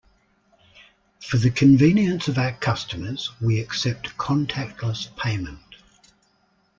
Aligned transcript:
For 1.19 1.37
the 1.37 1.51
convenience 1.51 2.27
of 2.27 2.39
our 2.39 2.53
customers 2.53 3.29
we 3.39 3.59
accept 3.59 4.17
contactless 4.17 5.15
payment. 5.15 5.75